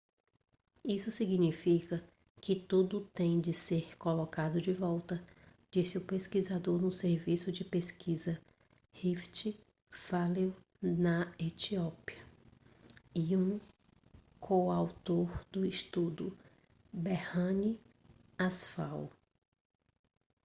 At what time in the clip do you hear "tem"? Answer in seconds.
3.13-3.39